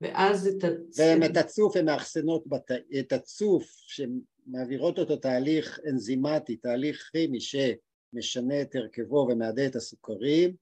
[0.00, 0.98] ואז את הצוף...
[0.98, 2.70] והם את הצוף הן מאחסנות, בת...
[3.00, 10.54] את הצוף שמעבירות אותו תהליך אנזימטי, תהליך כימי שמשנה את הרכבו ומעדה את הסוכרים,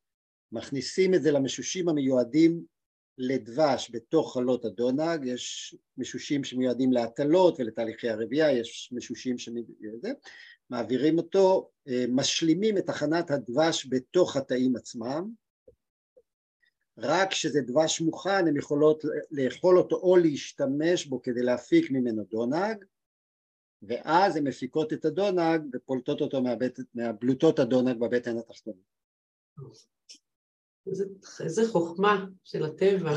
[0.53, 2.65] מכניסים את זה למשושים המיועדים
[3.19, 10.15] לדבש בתוך חלות הדונג, יש משושים שמיועדים להטלות ולתהליכי הרבייה, יש משושים שמיועדים,
[10.71, 15.31] מעבירים אותו, אה, משלימים את הכנת הדבש בתוך התאים עצמם,
[16.99, 22.85] רק כשזה דבש מוכן הן יכולות לאכול אותו או להשתמש בו כדי להפיק ממנו דונג,
[23.83, 26.43] ואז הן מפיקות את הדונג ופולטות אותו
[26.95, 28.81] מהבלוטות הדונג בבטן התחתונה.
[30.87, 33.11] איזה, חוכמה של הטבע.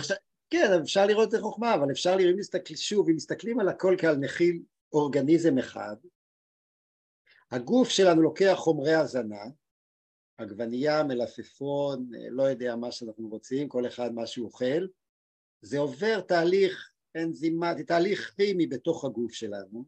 [0.50, 3.70] כן, אפשר לראות את זה חוכמה, אבל אפשר לראות, אם מסתכל, שוב, אם מסתכלים על
[3.70, 4.62] הכל כעל מכיל
[4.94, 5.96] אורגניזם אחד,
[7.52, 9.44] הגוף שלנו לוקח חומרי הזנה,
[10.38, 14.88] עגבנייה, מלפפון, לא יודע מה שאנחנו רוצים, כל אחד מה שהוא אוכל,
[15.62, 19.86] זה עובר תהליך אנזימטי, תהליך כימי בתוך הגוף שלנו,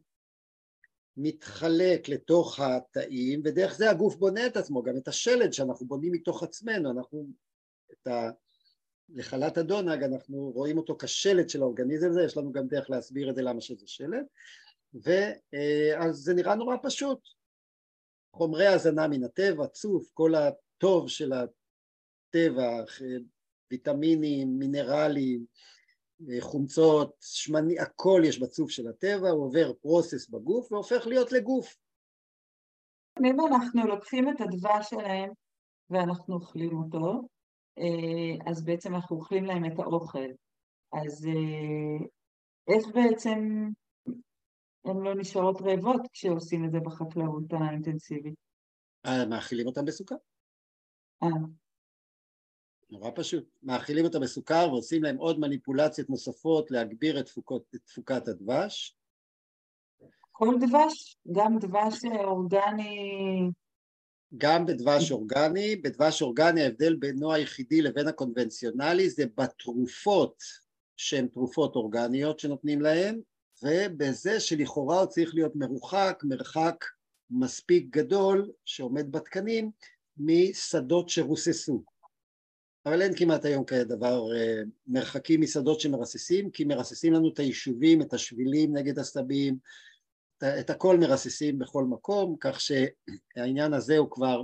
[1.16, 6.42] מתחלק לתוך התאים, ודרך זה הגוף בונה את עצמו, גם את השלד שאנחנו בונים מתוך
[6.42, 7.26] עצמנו, אנחנו
[8.02, 8.30] את ה...
[9.14, 13.34] לחלת הדונג אנחנו רואים אותו כשלד של האורגניזם הזה, יש לנו גם דרך להסביר את
[13.34, 14.24] זה למה שזה שלד,
[14.94, 17.18] ואז זה נראה נורא פשוט,
[18.32, 22.84] חומרי הזנה מן הטבע, צוף, כל הטוב של הטבע,
[23.70, 25.44] ויטמינים, מינרלים,
[26.40, 31.76] חומצות, שמני, הכל יש בצוף של הטבע, הוא עובר פרוסס בגוף והופך להיות לגוף.
[33.24, 35.30] אם אנחנו לוקחים את הדבש שלהם
[35.90, 37.39] ואנחנו אוכלים אותו, אה,
[38.46, 40.28] אז בעצם אנחנו אוכלים להם את האוכל.
[40.92, 42.06] אז אה,
[42.68, 43.68] איך בעצם
[44.84, 48.34] הן לא נשארות רעבות כשעושים את זה בחקלאות האינטנסיבית?
[49.06, 50.14] אה, מאכילים אותם בסוכר.
[51.22, 51.28] אה.
[52.90, 53.48] נורא פשוט.
[53.62, 58.96] מאכילים אותם בסוכר ועושים להם עוד מניפולציות נוספות להגביר את, תפוקות, את תפוקת הדבש.
[60.32, 61.16] כל דבש?
[61.32, 63.50] גם דבש אורגני
[64.38, 70.42] גם בדבש אורגני, בדבש אורגני ההבדל בינו היחידי לבין הקונבנציונלי זה בתרופות
[70.96, 73.20] שהן תרופות אורגניות שנותנים להם
[73.62, 76.84] ובזה שלכאורה הוא צריך להיות מרוחק, מרחק
[77.30, 79.70] מספיק גדול שעומד בתקנים
[80.16, 81.82] משדות שרוססו.
[82.86, 88.02] אבל אין כמעט היום כזה דבר אה, מרחקים משדות שמרססים כי מרססים לנו את היישובים,
[88.02, 89.56] את השבילים נגד הסבים,
[90.44, 94.42] את הכל מרססים בכל מקום, כך שהעניין הזה הוא כבר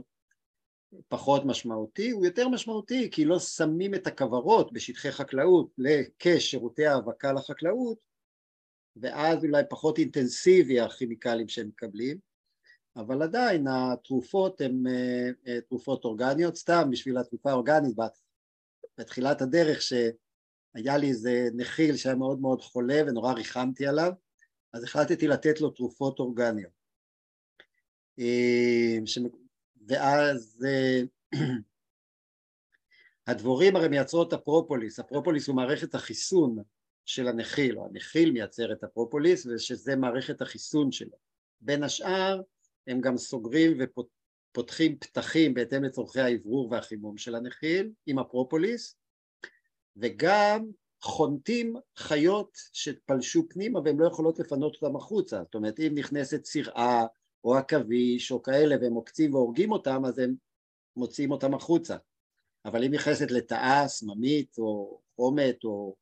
[1.09, 5.71] פחות משמעותי, הוא יותר משמעותי כי לא שמים את הכוורות בשטחי חקלאות
[6.19, 7.99] כשירותי האבקה לחקלאות
[8.97, 12.19] ואז אולי פחות אינטנסיבי הכימיקלים שהם מקבלים,
[12.97, 17.97] אבל עדיין התרופות הן אה, אה, תרופות אורגניות, סתם בשביל התרופה האורגנית
[18.99, 24.13] בתחילת הדרך שהיה לי איזה נחיל שהיה מאוד מאוד חולה ונורא ריחמתי עליו
[24.73, 26.73] אז החלטתי לתת לו תרופות אורגניות.
[28.19, 28.99] אה,
[29.87, 31.01] ואז אה,
[33.27, 36.63] הדבורים הרי מייצרות הפרופוליס, הפרופוליס הוא מערכת החיסון
[37.05, 41.17] של הנחיל, או הנחיל מייצר את הפרופוליס ושזה מערכת החיסון שלו.
[41.61, 42.41] בין השאר
[42.87, 48.97] הם גם סוגרים ופותחים פתחים בהתאם לצורכי האוורור והחימום של הנחיל עם הפרופוליס
[49.97, 50.67] וגם
[51.01, 57.07] חונטים חיות שפלשו פנימה והן לא יכולות לפנות אותם החוצה, זאת אומרת אם נכנסת צירעה
[57.45, 60.35] או עכביש או כאלה והם עוקצים והורגים אותם אז הם
[60.97, 61.97] מוציאים אותם החוצה,
[62.65, 65.97] אבל אם נכנסת לטאה, סממית או חומת או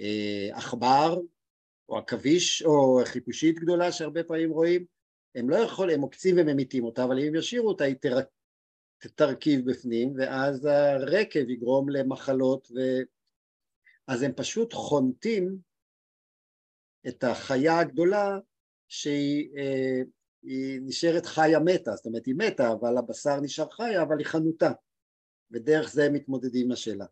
[0.00, 1.18] אה, עכבר
[1.88, 4.84] או עכביש או חיפושית גדולה שהרבה פעמים רואים,
[5.34, 7.96] הם לא יכולים, הם עוקצים וממיתים אותה, אבל אם הם ישאירו אותה היא
[9.14, 12.78] תרכיב בפנים ואז הרקב יגרום למחלות ו...
[14.08, 15.58] אז הם פשוט חונטים
[17.08, 18.38] את החיה הגדולה
[18.88, 20.02] שהיא אה,
[20.80, 24.70] נשארת חיה מתה, זאת אומרת היא מתה אבל הבשר נשאר חיה אבל היא חנותה
[25.50, 27.04] ודרך זה הם מתמודדים עם השאלה.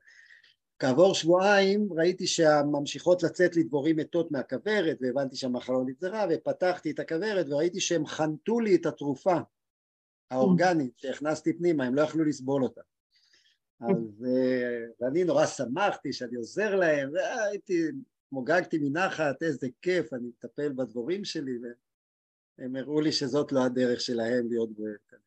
[0.78, 7.46] כעבור שבועיים ראיתי שהממשיכות לצאת לי דבורים מתות מהכוורת והבנתי שהמחלה נגזרה ופתחתי את הכוורת
[7.48, 9.36] וראיתי שהם חנתו לי את התרופה
[10.30, 12.80] האורגנית שהכנסתי פנימה, הם לא יכלו לסבול אותה.
[13.80, 17.82] אז אה, ואני נורא שמחתי שאני עוזר להם, והייתי,
[18.32, 21.58] מוגגתי מנחת, איזה כיף, אני מטפל בדבורים שלי,
[22.58, 25.26] והם הראו לי שזאת לא הדרך שלהם להיות בריאות.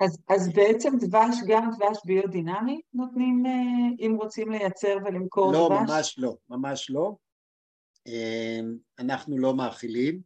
[0.00, 5.78] אז, אז בעצם דבש, גם דבש ביודינמי נותנים, אה, אם רוצים לייצר ולמכור לא, דבש?
[5.78, 7.16] לא, ממש לא, ממש לא.
[8.06, 8.60] אה,
[8.98, 10.22] אנחנו לא מאכילים.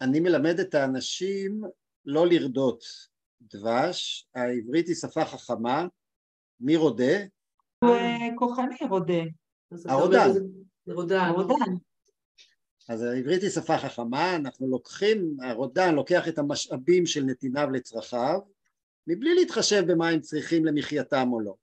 [0.00, 1.62] אני מלמד את האנשים
[2.04, 2.84] לא לרדות
[3.42, 5.86] דבש, העברית היא שפה חכמה,
[6.60, 7.18] מי רודה?
[7.84, 7.96] הוא
[8.36, 9.22] כוחני רודה.
[9.84, 10.30] הרודן.
[10.86, 11.32] רודן.
[12.88, 18.40] אז העברית היא שפה חכמה, אנחנו לוקחים, הרודן לוקח את המשאבים של נתיניו לצרכיו,
[19.06, 21.54] מבלי להתחשב במה הם צריכים למחייתם או לא.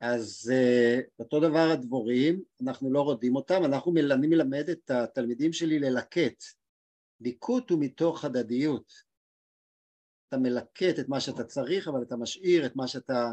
[0.00, 5.78] אז uh, אותו דבר הדבורים, אנחנו לא רודים אותם, אנחנו, אני מלמד את התלמידים שלי
[5.78, 6.44] ללקט.
[7.20, 9.05] ליקוט הוא מתוך הדדיות.
[10.36, 13.32] אתה מלקט את מה שאתה צריך, אבל אתה משאיר את מה שאתה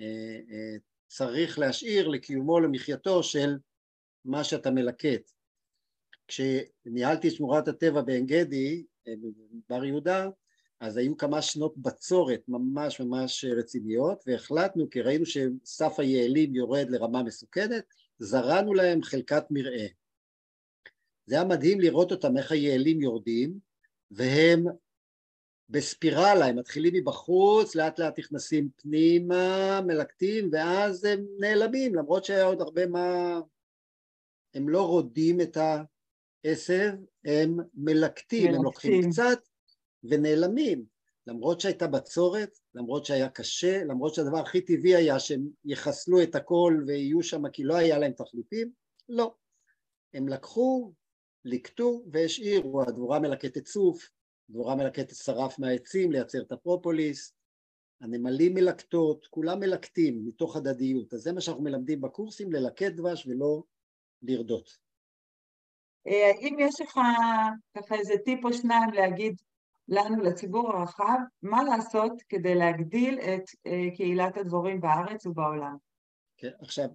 [0.00, 3.56] uh, uh, צריך להשאיר לקיומו, למחייתו של
[4.24, 5.30] מה שאתה מלקט.
[6.28, 8.84] כשניהלתי את שמורת הטבע בעין גדי,
[9.68, 10.28] בר יהודה,
[10.80, 17.22] אז היו כמה שנות בצורת ממש ממש רציניות והחלטנו כי ראינו שסף היעלים יורד לרמה
[17.22, 17.84] מסוכנת
[18.18, 19.86] זרענו להם חלקת מרעה
[21.26, 23.58] זה היה מדהים לראות אותם איך היעלים יורדים
[24.10, 24.64] והם
[25.68, 32.60] בספירלה, הם מתחילים מבחוץ, לאט לאט נכנסים פנימה, מלקטים ואז הם נעלמים למרות שהיה עוד
[32.60, 33.40] הרבה מה...
[34.54, 36.92] הם לא רודים את העשב,
[37.24, 38.54] הם מלקטים, מלקטים.
[38.54, 39.38] הם לוקחים קצת
[40.04, 40.84] ונעלמים,
[41.26, 46.84] למרות שהייתה בצורת, למרות שהיה קשה, למרות שהדבר הכי טבעי היה שהם יחסלו את הכל
[46.86, 48.70] ויהיו שם כי לא היה להם תחליפים,
[49.08, 49.34] לא.
[50.14, 50.92] הם לקחו,
[51.44, 54.10] ליקטו והשאירו, הדבורה מלקטת צוף,
[54.50, 57.32] דבורה מלקטת שרף מהעצים לייצר את הפרופוליס,
[58.00, 63.62] הנמלים מלקטות, כולם מלקטים מתוך הדדיות, אז זה מה שאנחנו מלמדים בקורסים, ללקט דבש ולא
[64.22, 64.78] לרדות.
[66.06, 67.00] אה, אם יש לך
[67.76, 69.34] ככה איזה טיפ או שניים להגיד
[69.88, 75.76] לנו, לציבור הרחב, מה לעשות כדי להגדיל את uh, קהילת הדבורים בארץ ובעולם.
[76.36, 76.88] כן, עכשיו,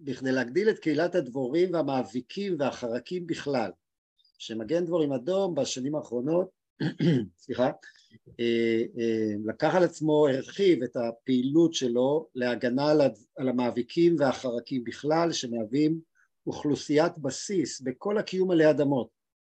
[0.00, 3.70] בכדי להגדיל את קהילת הדבורים והמאביקים והחרקים בכלל,
[4.38, 6.57] שמגן דבורים אדום בשנים האחרונות,
[7.38, 7.70] סליחה,
[8.40, 12.90] אה, אה, לקח על עצמו, הרחיב את הפעילות שלו להגנה
[13.36, 16.00] על המאביקים והחרקים בכלל, שמהווים
[16.46, 19.08] אוכלוסיית בסיס בכל הקיום עלי אדמות.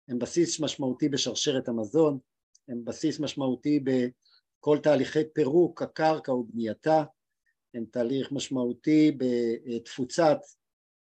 [0.08, 2.20] הם בסיס משמעותי בשרשרת המזון,
[2.68, 7.04] הם בסיס משמעותי בכל תהליכי פירוק הקרקע ובנייתה,
[7.74, 10.38] הם תהליך משמעותי בתפוצת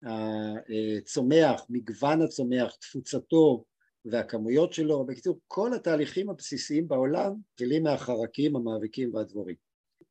[0.03, 3.65] הצומח, מגוון הצומח, תפוצתו
[4.11, 9.55] והכמויות שלו, בקיצור כל התהליכים הבסיסיים בעולם גלים מהחרקים, המאביקים והדבורים.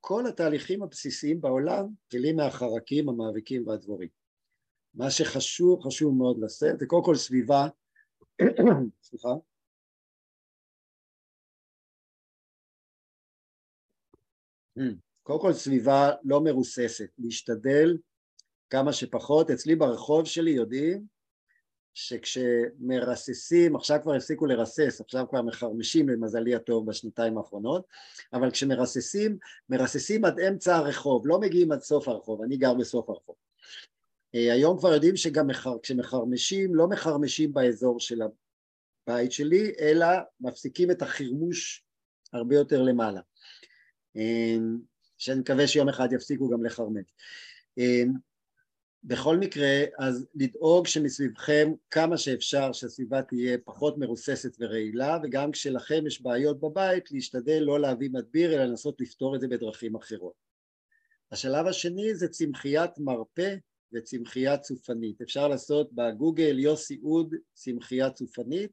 [0.01, 4.09] כל התהליכים הבסיסיים בעולם גלים מהחרקים, המאביקים והדבורים.
[4.95, 7.69] מה שחשוב, חשוב מאוד לשאת, זה קודם כל סביבה,
[9.03, 9.29] סליחה,
[15.23, 17.99] קודם כל סביבה לא מרוססת, להשתדל
[18.71, 21.18] כמה שפחות, אצלי ברחוב שלי יודעים
[21.99, 27.87] שכשמרססים, עכשיו כבר הפסיקו לרסס, עכשיו כבר מחרמשים למזלי הטוב בשנתיים האחרונות,
[28.33, 33.35] אבל כשמרססים, מרססים עד אמצע הרחוב, לא מגיעים עד סוף הרחוב, אני גר בסוף הרחוב.
[34.35, 38.21] אה, היום כבר יודעים שגם מחר, כשמחרמשים, לא מחרמשים באזור של
[39.09, 40.07] הבית שלי, אלא
[40.41, 41.85] מפסיקים את החרמוש
[42.33, 43.21] הרבה יותר למעלה.
[44.17, 44.57] אה,
[45.19, 47.07] שאני מקווה שיום אחד יפסיקו גם לחרמש.
[49.09, 56.23] בכל מקרה, אז לדאוג שמסביבכם כמה שאפשר שהסביבה תהיה פחות מרוססת ורעילה, וגם כשלכם יש
[56.23, 60.33] בעיות בבית, להשתדל לא להביא מדביר, אלא לנסות לפתור את זה בדרכים אחרות.
[61.33, 63.55] השלב השני זה צמחיית מרפא
[63.93, 65.21] וצמחייה צופנית.
[65.21, 68.71] אפשר לעשות בגוגל יוסי אוד צמחייה צופנית,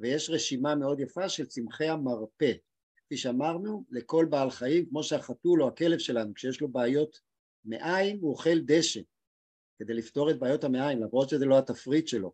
[0.00, 2.52] ויש רשימה מאוד יפה של צמחי המרפא.
[2.96, 7.20] כפי שאמרנו, לכל בעל חיים, כמו שהחתול או הכלב שלנו, כשיש לו בעיות
[7.64, 9.00] מעיים, הוא אוכל דשא,
[9.82, 12.32] כדי לפתור את בעיות המעיים, למרות שזה לא התפריט שלו.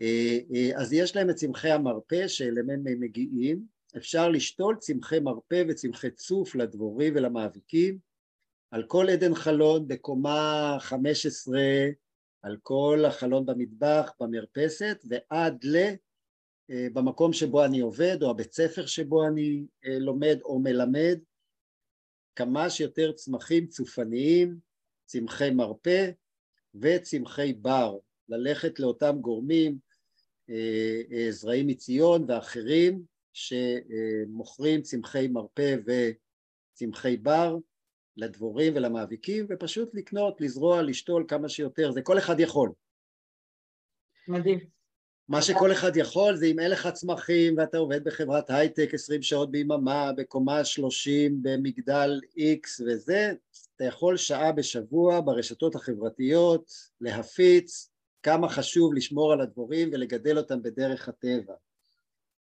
[0.00, 3.66] אה, אה, אז יש להם את צמחי המרפא שאליהם הם מגיעים,
[3.96, 7.98] אפשר לשתול צמחי מרפא וצמחי צוף לדבורים ולמאביקים,
[8.70, 11.60] על כל עדן חלון בקומה 15,
[12.42, 15.64] על כל החלון במטבח, במרפסת, ועד
[16.70, 21.18] אה, במקום שבו אני עובד או הבית ספר שבו אני לומד או מלמד.
[22.36, 24.58] כמה שיותר צמחים צופניים,
[25.06, 26.10] צמחי מרפא
[26.80, 27.96] וצמחי בר,
[28.28, 29.78] ללכת לאותם גורמים,
[30.50, 33.02] אה, זרעים מציון ואחרים
[33.32, 35.76] שמוכרים צמחי מרפא
[36.74, 37.56] וצמחי בר
[38.16, 42.72] לדבורים ולמאביקים ופשוט לקנות, לזרוע, לשתול כמה שיותר, זה כל אחד יכול.
[44.28, 44.75] מדהים.
[45.28, 49.50] מה שכל אחד יכול זה אם אין לך צמחים ואתה עובד בחברת הייטק עשרים שעות
[49.50, 53.32] ביממה, בקומה שלושים, במגדל איקס וזה,
[53.76, 57.90] אתה יכול שעה בשבוע ברשתות החברתיות להפיץ
[58.22, 61.54] כמה חשוב לשמור על הדבורים ולגדל אותם בדרך הטבע.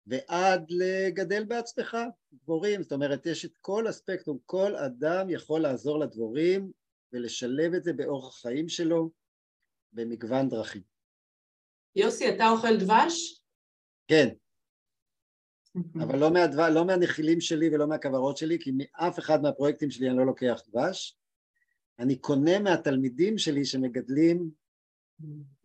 [0.08, 1.98] ועד לגדל בעצמך
[2.34, 6.72] דבורים, זאת אומרת יש את כל הספקטרום, כל אדם יכול לעזור לדבורים
[7.14, 9.10] ולשלב את זה באורח החיים שלו
[9.94, 10.91] במגוון דרכים.
[11.96, 13.44] יוסי, אתה אוכל דבש?
[14.08, 14.28] כן,
[15.96, 20.18] אבל לא, מהדבר, לא מהנחילים שלי ולא מהכוורות שלי, כי מאף אחד מהפרויקטים שלי אני
[20.18, 21.18] לא לוקח דבש.
[22.00, 24.52] אני קונה מהתלמידים שלי שמגדלים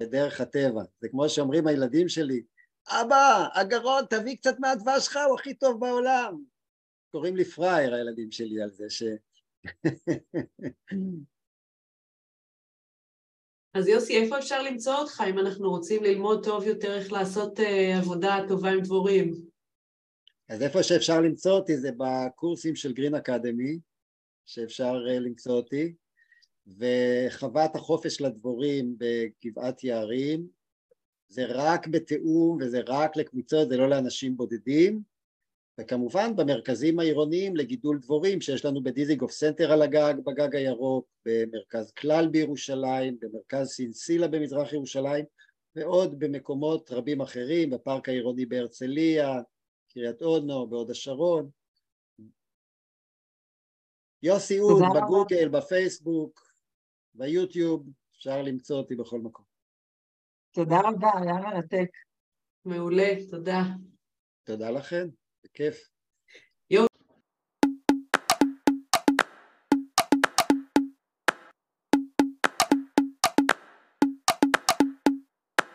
[0.00, 0.82] בדרך הטבע.
[1.00, 2.42] זה כמו שאומרים הילדים שלי,
[2.88, 6.42] אבא, הגרון, תביא קצת מהדבש שלך, הוא הכי טוב בעולם.
[7.10, 9.02] קוראים לי פראייר הילדים שלי על זה ש...
[13.76, 17.62] אז יוסי, איפה אפשר למצוא אותך אם אנחנו רוצים ללמוד טוב יותר איך לעשות uh,
[17.98, 19.34] עבודה טובה עם דבורים?
[20.48, 23.78] אז איפה שאפשר למצוא אותי זה בקורסים של גרין אקדמי,
[24.46, 25.94] שאפשר uh, למצוא אותי,
[26.66, 30.46] וחוות החופש לדבורים בגבעת יערים,
[31.28, 35.02] זה רק בתיאום וזה רק לקבוצות, זה לא לאנשים בודדים,
[35.80, 42.28] וכמובן במרכזים העירוניים לגידול דבורים שיש לנו בדיזנגוף סנטר על הגג, בגג הירוק, במרכז כלל
[42.28, 45.24] בירושלים, במרכז סינסילה במזרח ירושלים
[45.76, 49.40] ועוד במקומות רבים אחרים, בפארק העירוני בהרצליה,
[49.92, 51.50] קריית אונו, בהוד השרון.
[54.22, 56.52] יוסי אוד, בגוגל, בפייסבוק,
[57.14, 59.44] ביוטיוב, אפשר למצוא אותי בכל מקום.
[60.50, 61.90] תודה רבה, היה מרתק.
[62.64, 63.62] מעולה, תודה.
[64.44, 65.08] תודה לכם.
[65.54, 65.90] كيف